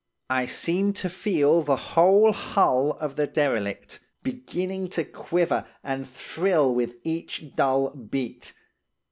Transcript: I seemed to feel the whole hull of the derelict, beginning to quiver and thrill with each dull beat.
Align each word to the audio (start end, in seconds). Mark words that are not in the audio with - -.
I 0.31 0.47
seemed 0.47 0.95
to 0.95 1.11
feel 1.11 1.61
the 1.61 1.75
whole 1.75 2.31
hull 2.31 2.97
of 2.99 3.17
the 3.17 3.27
derelict, 3.27 3.99
beginning 4.23 4.87
to 4.97 5.03
quiver 5.03 5.67
and 5.83 6.07
thrill 6.09 6.73
with 6.73 6.95
each 7.03 7.55
dull 7.55 7.91
beat. 7.91 8.51